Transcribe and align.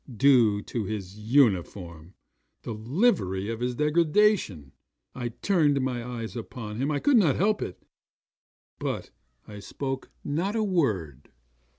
Due 0.17 0.63
to 0.63 0.83
his 0.85 1.19
uniform! 1.19 2.15
The 2.63 2.73
livery 2.73 3.51
of 3.51 3.59
his 3.59 3.75
degradation! 3.75 4.71
I 5.13 5.29
turned 5.29 5.79
my 5.79 6.03
eyes 6.03 6.35
upon 6.35 6.77
him 6.77 6.89
I 6.89 6.97
could 6.97 7.17
not 7.17 7.35
help 7.35 7.61
it 7.61 7.83
but 8.79 9.11
I 9.47 9.59
spoke 9.59 10.09
not 10.23 10.55
a 10.55 10.63
word. 10.63 11.29